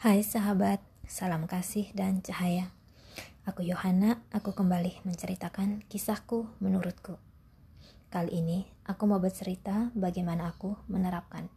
Hai 0.00 0.24
sahabat, 0.24 0.80
salam 1.04 1.44
kasih 1.44 1.92
dan 1.92 2.24
cahaya. 2.24 2.72
Aku 3.44 3.60
Yohana, 3.60 4.24
aku 4.32 4.56
kembali 4.56 5.04
menceritakan 5.04 5.84
kisahku 5.92 6.48
menurutku. 6.56 7.20
Kali 8.08 8.40
ini 8.40 8.64
aku 8.88 9.04
mau 9.04 9.20
bercerita 9.20 9.92
bagaimana 9.92 10.56
aku 10.56 10.72
menerapkan 10.88 11.52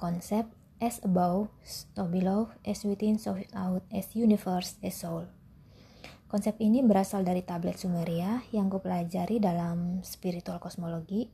konsep 0.00 0.48
as 0.80 1.04
above, 1.04 1.52
so 1.60 2.08
below, 2.08 2.48
as 2.64 2.80
within, 2.88 3.20
so 3.20 3.36
without, 3.36 3.84
as 3.92 4.08
universe, 4.16 4.80
as 4.80 4.96
soul. 4.96 5.28
Konsep 6.32 6.56
ini 6.64 6.80
berasal 6.80 7.28
dari 7.28 7.44
tablet 7.44 7.76
Sumeria 7.76 8.40
yang 8.56 8.72
kupelajari 8.72 9.36
dalam 9.36 10.00
spiritual 10.00 10.64
kosmologi 10.64 11.28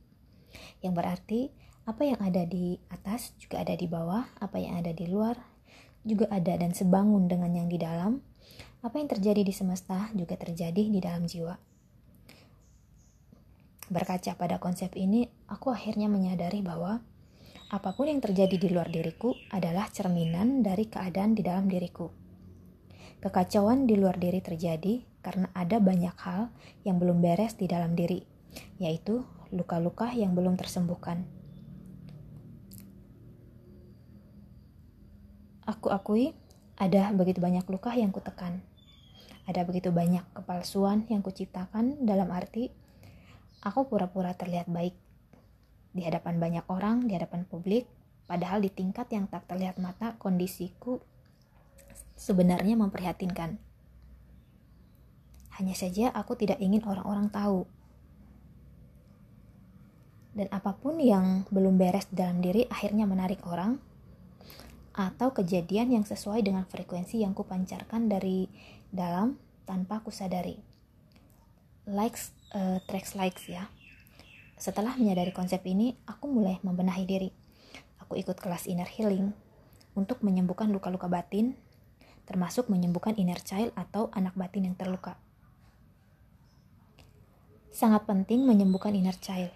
yang 0.83 0.91
berarti 0.91 1.55
apa 1.87 2.03
yang 2.03 2.19
ada 2.19 2.43
di 2.43 2.75
atas 2.91 3.31
juga 3.39 3.63
ada 3.63 3.79
di 3.79 3.87
bawah, 3.87 4.27
apa 4.43 4.59
yang 4.59 4.83
ada 4.83 4.91
di 4.91 5.07
luar 5.07 5.55
juga 6.03 6.29
ada 6.29 6.53
dan 6.57 6.75
sebangun 6.75 7.25
dengan 7.31 7.53
yang 7.55 7.69
di 7.71 7.79
dalam, 7.81 8.21
apa 8.85 8.95
yang 9.01 9.09
terjadi 9.09 9.41
di 9.41 9.53
semesta 9.53 10.11
juga 10.13 10.37
terjadi 10.37 10.83
di 10.91 10.99
dalam 11.01 11.25
jiwa. 11.25 11.57
Berkaca 13.87 14.35
pada 14.35 14.59
konsep 14.59 14.91
ini, 14.99 15.31
aku 15.47 15.71
akhirnya 15.71 16.11
menyadari 16.11 16.59
bahwa 16.59 16.99
apa 17.67 17.89
pun 17.95 18.07
yang 18.07 18.19
terjadi 18.23 18.55
di 18.55 18.67
luar 18.71 18.87
diriku 18.91 19.35
adalah 19.51 19.87
cerminan 19.91 20.63
dari 20.63 20.87
keadaan 20.87 21.35
di 21.35 21.43
dalam 21.43 21.67
diriku. 21.67 22.11
Kekacauan 23.23 23.87
di 23.87 23.95
luar 23.99 24.19
diri 24.19 24.39
terjadi 24.39 25.03
karena 25.19 25.51
ada 25.51 25.83
banyak 25.83 26.15
hal 26.21 26.51
yang 26.87 26.95
belum 26.99 27.19
beres 27.19 27.59
di 27.59 27.67
dalam 27.67 27.95
diri, 27.95 28.23
yaitu 28.79 29.23
luka-luka 29.51 30.11
yang 30.15 30.35
belum 30.35 30.55
tersembuhkan. 30.55 31.27
Aku 35.67 35.91
akui 35.91 36.31
ada 36.79 37.11
begitu 37.11 37.43
banyak 37.43 37.67
luka 37.67 37.91
yang 37.91 38.15
kutekan. 38.15 38.63
Ada 39.43 39.67
begitu 39.67 39.91
banyak 39.91 40.23
kepalsuan 40.31 41.03
yang 41.11 41.19
kuciptakan 41.19 42.07
dalam 42.07 42.31
arti 42.31 42.71
aku 43.59 43.91
pura-pura 43.91 44.31
terlihat 44.31 44.71
baik 44.71 44.95
di 45.91 46.05
hadapan 46.07 46.39
banyak 46.39 46.65
orang, 46.71 47.09
di 47.09 47.19
hadapan 47.19 47.43
publik, 47.43 47.83
padahal 48.29 48.63
di 48.63 48.71
tingkat 48.71 49.11
yang 49.11 49.27
tak 49.27 49.43
terlihat 49.49 49.75
mata 49.81 50.15
kondisiku 50.15 51.03
sebenarnya 52.15 52.79
memprihatinkan. 52.79 53.59
Hanya 55.57 55.75
saja 55.75 56.13
aku 56.13 56.37
tidak 56.37 56.61
ingin 56.61 56.85
orang-orang 56.85 57.27
tahu. 57.33 57.65
Dan 60.37 60.47
apa 60.53 60.77
pun 60.77 61.01
yang 61.01 61.49
belum 61.49 61.81
beres 61.81 62.05
dalam 62.13 62.45
diri 62.45 62.69
akhirnya 62.69 63.09
menarik 63.09 63.41
orang 63.49 63.81
atau 64.97 65.29
kejadian 65.29 65.93
yang 65.93 66.05
sesuai 66.09 66.41
dengan 66.41 66.65
frekuensi 66.65 67.21
yang 67.21 67.37
kupancarkan 67.37 68.09
dari 68.09 68.49
dalam 68.89 69.37
tanpa 69.69 70.01
kusadari. 70.01 70.57
Likes, 71.85 72.33
uh, 72.57 72.81
tracks 72.89 73.13
likes 73.13 73.45
ya. 73.45 73.69
Setelah 74.57 74.97
menyadari 74.97 75.29
konsep 75.29 75.61
ini, 75.69 75.93
aku 76.09 76.25
mulai 76.25 76.57
membenahi 76.65 77.05
diri. 77.05 77.29
Aku 78.01 78.17
ikut 78.17 78.41
kelas 78.41 78.65
inner 78.65 78.89
healing 78.89 79.37
untuk 79.93 80.25
menyembuhkan 80.25 80.73
luka-luka 80.73 81.05
batin, 81.05 81.53
termasuk 82.25 82.65
menyembuhkan 82.65 83.13
inner 83.21 83.37
child 83.37 83.69
atau 83.77 84.09
anak 84.17 84.33
batin 84.33 84.65
yang 84.65 84.75
terluka. 84.75 85.13
Sangat 87.69 88.09
penting 88.09 88.49
menyembuhkan 88.49 88.97
inner 88.97 89.13
child, 89.13 89.53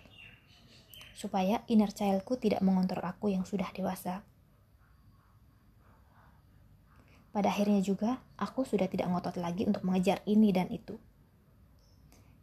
supaya 1.17 1.65
inner 1.65 1.89
childku 1.89 2.37
tidak 2.37 2.61
mengontrol 2.61 3.01
aku 3.01 3.33
yang 3.33 3.41
sudah 3.41 3.73
dewasa 3.73 4.21
pada 7.31 7.47
akhirnya 7.47 7.79
juga, 7.79 8.19
aku 8.35 8.67
sudah 8.67 8.91
tidak 8.91 9.07
ngotot 9.07 9.39
lagi 9.39 9.63
untuk 9.63 9.87
mengejar 9.87 10.19
ini 10.27 10.51
dan 10.51 10.67
itu. 10.67 10.99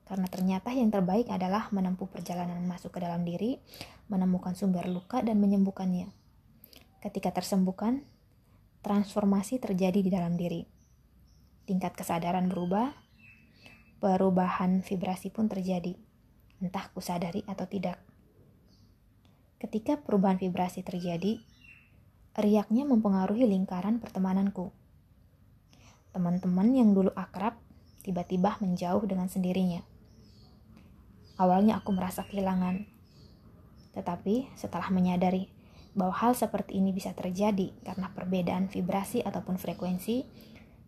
Karena 0.08 0.24
ternyata 0.24 0.72
yang 0.72 0.88
terbaik 0.88 1.28
adalah 1.28 1.68
menempuh 1.68 2.08
perjalanan 2.08 2.64
masuk 2.64 2.96
ke 2.96 3.04
dalam 3.04 3.28
diri, 3.28 3.60
menemukan 4.08 4.56
sumber 4.56 4.88
luka 4.88 5.20
dan 5.20 5.36
menyembuhkannya. 5.36 6.08
Ketika 7.04 7.36
tersembuhkan, 7.36 8.08
transformasi 8.80 9.60
terjadi 9.60 10.00
di 10.00 10.08
dalam 10.08 10.40
diri. 10.40 10.64
Tingkat 11.68 11.92
kesadaran 11.92 12.48
berubah, 12.48 12.96
perubahan 14.00 14.80
vibrasi 14.80 15.28
pun 15.28 15.52
terjadi, 15.52 15.92
entah 16.64 16.88
kusadari 16.96 17.44
atau 17.44 17.68
tidak. 17.68 18.00
Ketika 19.60 20.00
perubahan 20.00 20.40
vibrasi 20.40 20.80
terjadi, 20.80 21.44
riaknya 22.38 22.86
mempengaruhi 22.86 23.44
lingkaran 23.44 23.98
pertemananku. 23.98 24.77
Teman-teman 26.18 26.74
yang 26.74 26.98
dulu 26.98 27.14
akrab 27.14 27.54
tiba-tiba 28.02 28.58
menjauh 28.58 29.06
dengan 29.06 29.30
sendirinya. 29.30 29.86
Awalnya 31.38 31.78
aku 31.78 31.94
merasa 31.94 32.26
kehilangan, 32.26 32.90
tetapi 33.94 34.50
setelah 34.58 34.90
menyadari 34.90 35.46
bahwa 35.94 36.10
hal 36.18 36.34
seperti 36.34 36.82
ini 36.82 36.90
bisa 36.90 37.14
terjadi 37.14 37.70
karena 37.86 38.10
perbedaan 38.10 38.66
vibrasi 38.66 39.22
ataupun 39.22 39.62
frekuensi, 39.62 40.26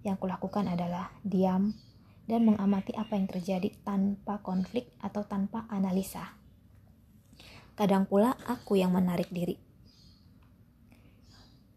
yang 0.02 0.18
kulakukan 0.18 0.66
adalah 0.66 1.14
diam 1.22 1.78
dan 2.26 2.50
mengamati 2.50 2.90
apa 2.98 3.14
yang 3.14 3.30
terjadi 3.30 3.70
tanpa 3.86 4.42
konflik 4.42 4.90
atau 4.98 5.22
tanpa 5.22 5.62
analisa. 5.70 6.34
Kadang 7.78 8.10
pula 8.10 8.34
aku 8.50 8.82
yang 8.82 8.90
menarik 8.90 9.30
diri 9.30 9.62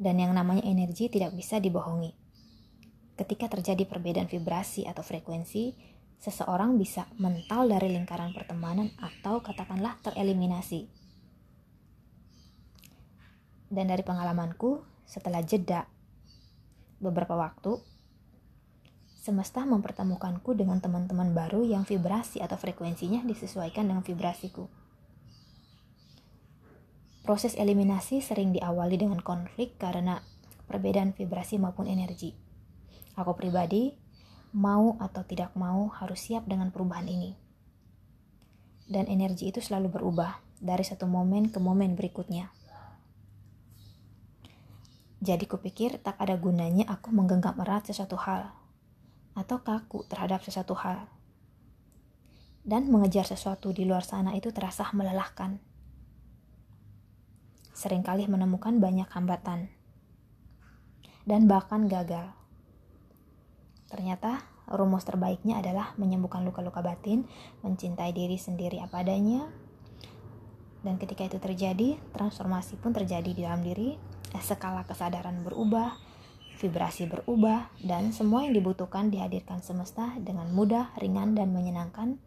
dan 0.02 0.18
yang 0.18 0.34
namanya 0.34 0.66
energi 0.66 1.06
tidak 1.06 1.38
bisa 1.38 1.62
dibohongi. 1.62 2.24
Ketika 3.14 3.46
terjadi 3.46 3.86
perbedaan 3.86 4.26
vibrasi 4.26 4.90
atau 4.90 5.06
frekuensi, 5.06 5.78
seseorang 6.18 6.80
bisa 6.82 7.06
mental 7.22 7.70
dari 7.70 7.94
lingkaran 7.94 8.34
pertemanan 8.34 8.90
atau 8.98 9.44
katakanlah 9.44 10.02
tereliminasi. 10.02 10.90
Dan 13.70 13.90
dari 13.90 14.02
pengalamanku, 14.02 14.82
setelah 15.06 15.46
jeda 15.46 15.86
beberapa 16.98 17.38
waktu, 17.38 17.78
semesta 19.20 19.62
mempertemukanku 19.64 20.56
dengan 20.58 20.82
teman-teman 20.82 21.36
baru 21.38 21.64
yang 21.68 21.86
vibrasi 21.86 22.42
atau 22.42 22.58
frekuensinya 22.58 23.22
disesuaikan 23.28 23.86
dengan 23.86 24.02
vibrasiku. 24.02 24.68
Proses 27.24 27.56
eliminasi 27.56 28.20
sering 28.20 28.52
diawali 28.52 29.00
dengan 29.00 29.24
konflik 29.24 29.80
karena 29.80 30.20
perbedaan 30.68 31.16
vibrasi 31.16 31.56
maupun 31.56 31.88
energi. 31.88 32.53
Aku 33.14 33.38
pribadi, 33.38 33.94
mau 34.54 34.98
atau 34.98 35.22
tidak 35.26 35.54
mau 35.54 35.90
harus 35.94 36.18
siap 36.18 36.46
dengan 36.50 36.74
perubahan 36.74 37.06
ini. 37.06 37.38
Dan 38.90 39.10
energi 39.10 39.50
itu 39.50 39.62
selalu 39.62 39.94
berubah 39.94 40.42
dari 40.62 40.82
satu 40.86 41.06
momen 41.06 41.50
ke 41.54 41.58
momen 41.62 41.94
berikutnya. 41.94 42.50
Jadi 45.24 45.48
kupikir 45.48 46.04
tak 46.04 46.20
ada 46.20 46.36
gunanya 46.36 46.84
aku 46.92 47.14
menggenggam 47.16 47.56
erat 47.64 47.88
sesuatu 47.88 48.20
hal 48.20 48.52
atau 49.34 49.64
kaku 49.64 50.04
terhadap 50.06 50.44
sesuatu 50.44 50.76
hal. 50.76 51.08
Dan 52.64 52.92
mengejar 52.92 53.28
sesuatu 53.28 53.72
di 53.72 53.88
luar 53.88 54.04
sana 54.04 54.36
itu 54.36 54.52
terasa 54.52 54.88
melelahkan 54.92 55.60
sering 57.74 58.06
kali 58.06 58.30
menemukan 58.30 58.78
banyak 58.78 59.10
hambatan 59.10 59.68
dan 61.26 61.50
bahkan 61.50 61.90
gagal. 61.90 62.30
Ternyata 63.94 64.42
rumus 64.74 65.06
terbaiknya 65.06 65.62
adalah 65.62 65.94
menyembuhkan 66.02 66.42
luka-luka 66.42 66.82
batin, 66.82 67.30
mencintai 67.62 68.10
diri 68.10 68.42
sendiri 68.42 68.82
apa 68.82 69.06
adanya, 69.06 69.46
dan 70.84 71.00
ketika 71.00 71.24
itu 71.24 71.40
terjadi, 71.40 71.96
transformasi 72.12 72.76
pun 72.76 72.92
terjadi 72.92 73.32
di 73.32 73.42
dalam 73.48 73.64
diri, 73.64 73.96
skala 74.44 74.84
kesadaran 74.84 75.40
berubah, 75.46 75.96
vibrasi 76.60 77.08
berubah, 77.08 77.72
dan 77.80 78.12
semua 78.12 78.44
yang 78.44 78.52
dibutuhkan 78.52 79.08
dihadirkan 79.08 79.64
semesta 79.64 80.12
dengan 80.20 80.52
mudah, 80.52 80.92
ringan, 81.00 81.40
dan 81.40 81.56
menyenangkan. 81.56 82.20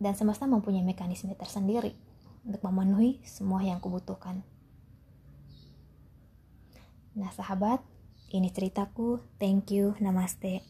Dan 0.00 0.12
semesta 0.16 0.48
mempunyai 0.48 0.82
mekanisme 0.82 1.36
tersendiri 1.36 1.92
untuk 2.48 2.64
memenuhi 2.64 3.20
semua 3.28 3.60
yang 3.60 3.76
kubutuhkan. 3.80 4.40
Nah 7.12 7.28
sahabat, 7.30 7.84
ini 8.34 8.50
ceritaku. 8.50 9.22
Thank 9.38 9.70
you, 9.70 9.94
namaste. 10.02 10.66